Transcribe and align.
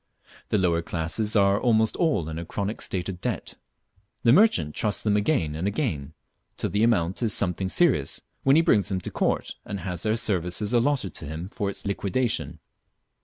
The 0.49 0.57
lower 0.57 0.81
classes 0.81 1.35
are 1.35 1.61
almost 1.61 1.95
all 1.95 2.27
in 2.27 2.39
a 2.39 2.43
chronic 2.43 2.81
state 2.81 3.07
of 3.07 3.21
debt. 3.21 3.53
The 4.23 4.33
merchant 4.33 4.73
trusts 4.73 5.03
them 5.03 5.15
again 5.15 5.53
and 5.53 5.67
again, 5.67 6.15
till 6.57 6.71
the 6.71 6.81
amount 6.81 7.21
is 7.21 7.33
something 7.35 7.69
serious, 7.69 8.19
when 8.41 8.55
he 8.55 8.63
brings 8.63 8.89
them 8.89 8.99
to 9.01 9.11
court 9.11 9.57
and 9.63 9.81
has 9.81 10.01
their 10.01 10.15
services 10.15 10.73
allotted 10.73 11.13
to 11.13 11.27
him 11.27 11.49
for 11.49 11.69
its 11.69 11.85
liquidation. 11.85 12.57